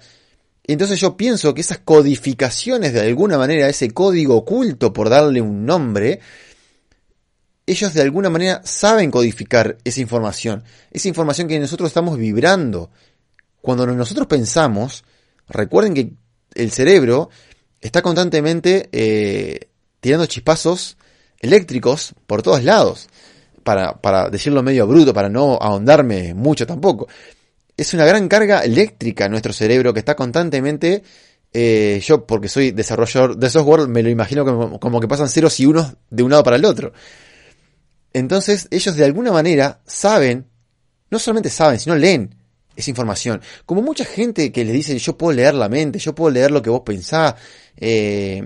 [0.68, 5.66] Entonces yo pienso que esas codificaciones de alguna manera, ese código oculto por darle un
[5.66, 6.20] nombre,
[7.66, 12.92] ellos de alguna manera saben codificar esa información, esa información que nosotros estamos vibrando.
[13.62, 15.06] Cuando nosotros pensamos,
[15.48, 16.14] recuerden que
[16.54, 17.30] el cerebro
[17.80, 19.70] está constantemente eh,
[20.02, 20.98] tirando chispazos
[21.40, 23.08] eléctricos por todos lados,
[23.64, 27.08] para, para decirlo medio bruto, para no ahondarme mucho tampoco.
[27.78, 31.04] Es una gran carga eléctrica en nuestro cerebro que está constantemente
[31.54, 34.46] eh, yo, porque soy desarrollador de software, me lo imagino
[34.80, 36.94] como, que pasan ceros y unos de un lado para el otro.
[38.14, 40.46] Entonces, ellos de alguna manera saben,
[41.10, 42.36] no solamente saben, sino leen
[42.76, 43.42] esa información.
[43.66, 46.62] Como mucha gente que le dice, yo puedo leer la mente, yo puedo leer lo
[46.62, 47.36] que vos pensás,
[47.76, 48.44] eh,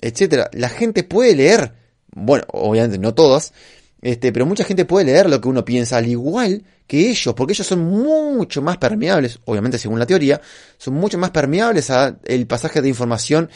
[0.00, 0.50] etcétera.
[0.52, 1.74] La gente puede leer,
[2.12, 3.52] bueno, obviamente no todas,
[4.02, 7.52] este, pero mucha gente puede leer lo que uno piensa, al igual que ellos, porque
[7.54, 10.40] ellos son mucho más permeables, obviamente según la teoría,
[10.78, 13.48] son mucho más permeables al pasaje de información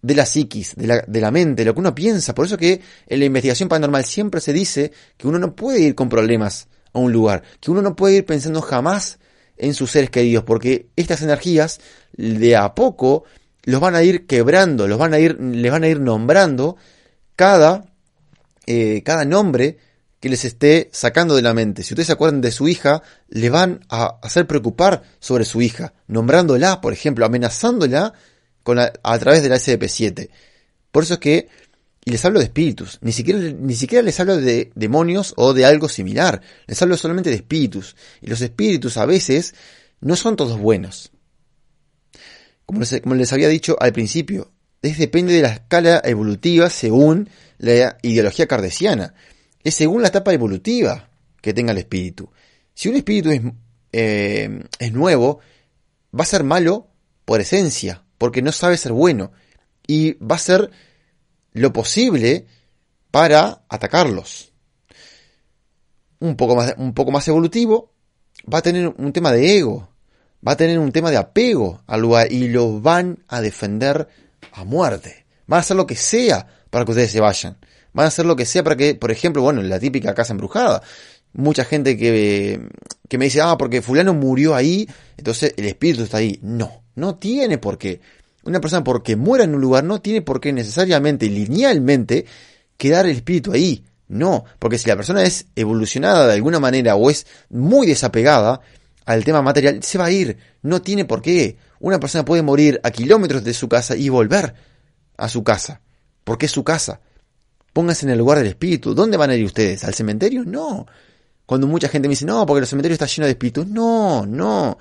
[0.00, 2.34] de la psiquis, de la, de mente, lo que uno piensa.
[2.34, 5.94] Por eso que en la investigación paranormal siempre se dice que uno no puede ir
[5.94, 9.18] con problemas a un lugar, que uno no puede ir pensando jamás
[9.56, 11.80] en sus seres queridos, porque estas energías
[12.12, 13.24] de a poco
[13.64, 16.76] los van a ir quebrando, los van a ir, les van a ir nombrando
[17.34, 17.84] cada,
[18.70, 19.78] eh, cada nombre
[20.20, 21.82] que les esté sacando de la mente.
[21.82, 25.94] Si ustedes se acuerdan de su hija, le van a hacer preocupar sobre su hija,
[26.06, 28.12] nombrándola, por ejemplo, amenazándola
[28.62, 30.28] con a, través de la SDP7.
[30.92, 31.48] Por eso es que,
[32.04, 35.64] y les hablo de espíritus, ni siquiera, ni siquiera les hablo de demonios o de
[35.64, 37.96] algo similar, les hablo solamente de espíritus.
[38.20, 39.54] Y los espíritus a veces
[40.02, 41.10] no son todos buenos.
[42.66, 44.52] Como les había dicho al principio,
[44.82, 49.14] es depende de la escala evolutiva según la ideología cardesiana.
[49.64, 51.10] Es según la etapa evolutiva
[51.40, 52.30] que tenga el espíritu.
[52.74, 53.42] Si un espíritu es,
[53.92, 55.40] eh, es nuevo,
[56.18, 56.88] va a ser malo
[57.24, 59.32] por esencia, porque no sabe ser bueno.
[59.86, 60.70] Y va a hacer
[61.52, 62.46] lo posible
[63.10, 64.52] para atacarlos.
[66.20, 67.92] Un poco más, un poco más evolutivo,
[68.52, 69.88] va a tener un tema de ego,
[70.46, 74.08] va a tener un tema de apego al lugar y lo van a defender
[74.58, 75.26] a muerte.
[75.46, 77.56] Van a hacer lo que sea para que ustedes se vayan.
[77.92, 80.82] Van a hacer lo que sea para que, por ejemplo, bueno, la típica casa embrujada.
[81.32, 82.60] Mucha gente que,
[83.08, 86.38] que me dice, ah, porque fulano murió ahí, entonces el espíritu está ahí.
[86.42, 88.00] No, no tiene por qué.
[88.44, 92.26] Una persona porque muera en un lugar no tiene por qué necesariamente, linealmente,
[92.76, 93.84] quedar el espíritu ahí.
[94.08, 98.62] No, porque si la persona es evolucionada de alguna manera o es muy desapegada
[99.08, 100.36] al tema material, se va a ir.
[100.60, 101.56] No tiene por qué.
[101.80, 104.52] Una persona puede morir a kilómetros de su casa y volver
[105.16, 105.80] a su casa.
[106.24, 107.00] Porque es su casa.
[107.72, 108.94] Pónganse en el lugar del espíritu.
[108.94, 109.82] ¿Dónde van a ir ustedes?
[109.84, 110.44] ¿Al cementerio?
[110.44, 110.84] No.
[111.46, 113.66] Cuando mucha gente me dice, no, porque el cementerio está lleno de espíritus.
[113.66, 114.76] No, no.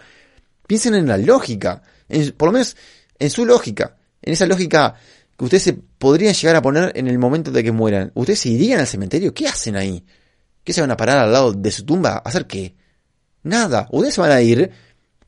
[0.68, 1.82] Piensen en la lógica.
[2.36, 2.76] por lo menos
[3.18, 3.96] en su lógica.
[4.22, 4.96] En esa lógica
[5.38, 8.12] que ustedes se podrían llegar a poner en el momento de que mueran.
[8.13, 9.34] ¿Ustedes se irían al cementerio?
[9.34, 10.04] ¿Qué hacen ahí?
[10.66, 12.18] ¿Qué se van a parar al lado de su tumba?
[12.18, 12.76] ¿A hacer qué?
[13.43, 13.88] Nada.
[13.91, 14.71] Ustedes se van a ir,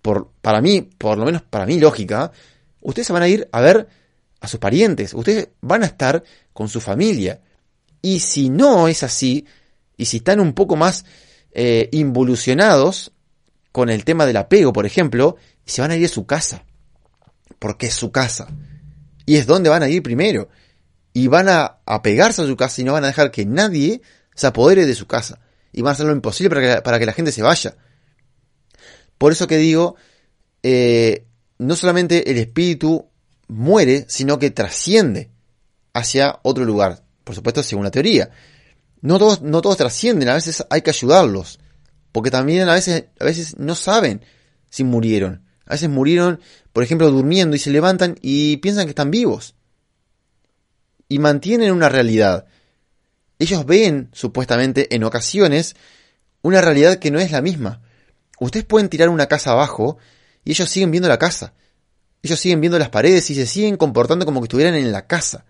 [0.01, 2.31] por, para mí, por lo menos para mi lógica,
[2.81, 3.87] ustedes se van a ir a ver
[4.39, 5.13] a sus parientes.
[5.13, 7.41] Ustedes van a estar con su familia.
[8.01, 9.45] Y si no es así,
[9.97, 11.05] y si están un poco más
[11.51, 13.11] eh, involucionados
[13.71, 16.63] con el tema del apego, por ejemplo, se van a ir a su casa.
[17.59, 18.47] Porque es su casa.
[19.25, 20.49] Y es donde van a ir primero.
[21.13, 24.01] Y van a apegarse a su casa y no van a dejar que nadie
[24.33, 25.39] se apodere de su casa.
[25.73, 27.75] Y van a hacer lo imposible para que, para que la gente se vaya.
[29.19, 29.95] Por eso que digo,
[30.63, 31.25] eh,
[31.59, 33.05] no solamente el espíritu
[33.47, 35.29] muere, sino que trasciende
[35.93, 38.31] hacia otro lugar por supuesto según la teoría.
[39.01, 41.59] No todos, no todos trascienden, a veces hay que ayudarlos,
[42.11, 44.25] porque también a veces, a veces no saben
[44.71, 45.45] si murieron.
[45.67, 46.39] A veces murieron,
[46.73, 49.53] por ejemplo, durmiendo y se levantan y piensan que están vivos.
[51.07, 52.47] Y mantienen una realidad.
[53.37, 55.75] Ellos ven, supuestamente, en ocasiones,
[56.41, 57.83] una realidad que no es la misma.
[58.39, 59.97] Ustedes pueden tirar una casa abajo
[60.43, 61.53] y ellos siguen viendo la casa.
[62.21, 65.45] Ellos siguen viendo las paredes y se siguen comportando como que estuvieran en la casa.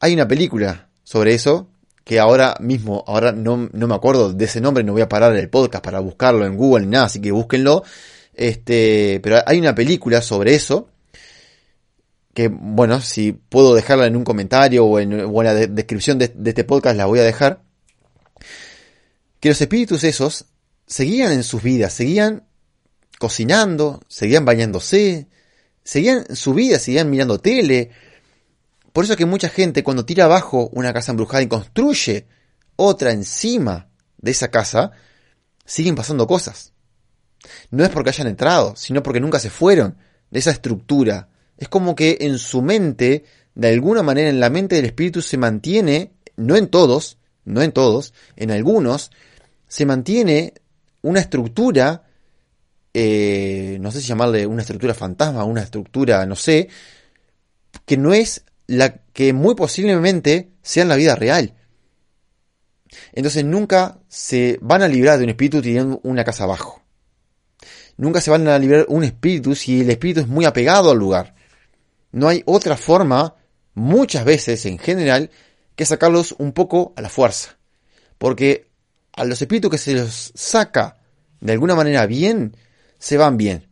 [0.00, 1.68] Hay una película sobre eso,
[2.04, 5.36] que ahora mismo, ahora no, no, me acuerdo de ese nombre, no voy a parar
[5.36, 7.82] el podcast para buscarlo en Google ni nada, así que búsquenlo.
[8.32, 10.88] Este, pero hay una película sobre eso,
[12.32, 16.64] que bueno, si puedo dejarla en un comentario o en, la descripción de, de este
[16.64, 17.60] podcast la voy a dejar.
[19.40, 20.46] Que los espíritus esos
[20.88, 22.48] seguían en sus vidas, seguían
[23.20, 25.28] cocinando, seguían bañándose,
[25.84, 27.92] seguían su vida, seguían mirando tele,
[28.98, 32.26] por eso es que mucha gente cuando tira abajo una casa embrujada y construye
[32.74, 34.90] otra encima de esa casa,
[35.64, 36.72] siguen pasando cosas.
[37.70, 39.98] No es porque hayan entrado, sino porque nunca se fueron
[40.30, 41.28] de esa estructura.
[41.56, 43.24] Es como que en su mente,
[43.54, 47.70] de alguna manera, en la mente del espíritu se mantiene, no en todos, no en
[47.70, 49.12] todos, en algunos,
[49.68, 50.54] se mantiene
[51.08, 52.04] una estructura,
[52.92, 56.68] eh, no sé si llamarle una estructura fantasma, una estructura, no sé,
[57.86, 61.54] que no es la que muy posiblemente sea en la vida real.
[63.12, 66.82] Entonces nunca se van a librar de un espíritu teniendo una casa abajo.
[67.96, 71.34] Nunca se van a librar un espíritu si el espíritu es muy apegado al lugar.
[72.12, 73.34] No hay otra forma,
[73.74, 75.30] muchas veces en general,
[75.74, 77.56] que sacarlos un poco a la fuerza.
[78.18, 78.68] Porque
[79.12, 80.97] a los espíritus que se los saca
[81.40, 82.56] de alguna manera bien,
[82.98, 83.68] se van bien.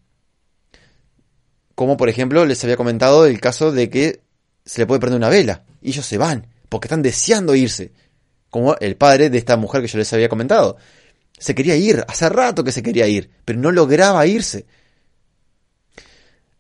[1.75, 4.21] Como por ejemplo les había comentado el caso de que
[4.65, 7.93] se le puede prender una vela y ellos se van porque están deseando irse.
[8.51, 10.77] Como el padre de esta mujer que yo les había comentado.
[11.39, 14.65] Se quería ir, hace rato que se quería ir, pero no lograba irse.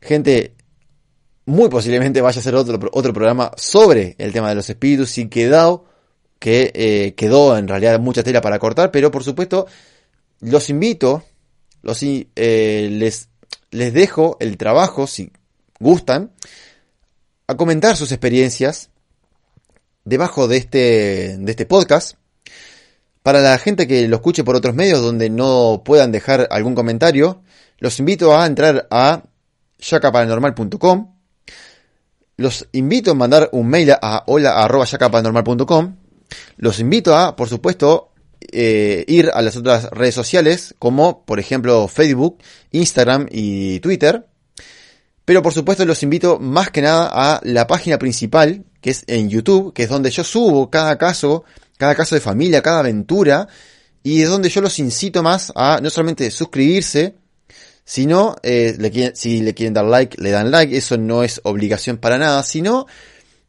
[0.02, 0.54] Gente,
[1.46, 5.28] muy posiblemente vaya a ser otro, otro programa sobre el tema de los espíritus y
[5.28, 5.86] quedado
[6.38, 9.66] que eh, quedó en realidad mucha tela para cortar, pero por supuesto
[10.41, 11.24] los invito,
[11.82, 13.28] los, eh, les,
[13.70, 15.32] les dejo el trabajo, si
[15.80, 16.32] gustan,
[17.47, 18.91] a comentar sus experiencias
[20.05, 22.16] debajo de este, de este podcast.
[23.22, 27.43] Para la gente que lo escuche por otros medios donde no puedan dejar algún comentario,
[27.78, 29.24] los invito a entrar a
[29.78, 31.14] yacaparanormal.com.
[32.37, 35.97] Los invito a mandar un mail a hola.yacaparanormal.com.
[36.57, 38.12] Los invito a, por supuesto,
[38.53, 42.38] eh, ir a las otras redes sociales, como por ejemplo Facebook,
[42.72, 44.26] Instagram y Twitter.
[45.24, 49.28] Pero por supuesto los invito más que nada a la página principal, que es en
[49.28, 51.44] YouTube, que es donde yo subo cada caso,
[51.76, 53.49] cada caso de familia, cada aventura,
[54.03, 57.16] y es donde yo los incito más a no solamente suscribirse,
[57.84, 62.18] sino eh, si le quieren dar like, le dan like, eso no es obligación para
[62.18, 62.86] nada, sino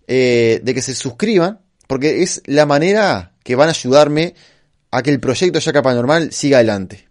[0.07, 4.33] eh, de que se suscriban, porque es la manera que van a ayudarme
[4.91, 7.07] a que el proyecto Yaca Paranormal siga adelante.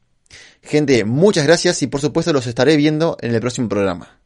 [0.63, 4.19] Gente, muchas gracias y por supuesto los estaré viendo en el próximo programa.